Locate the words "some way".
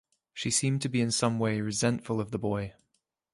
1.11-1.61